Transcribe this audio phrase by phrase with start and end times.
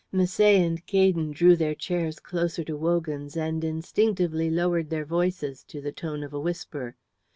[0.11, 5.79] Misset and Gaydon drew their chairs closer to Wogan's and instinctively lowered their voices to
[5.79, 6.95] the tone of a whisper.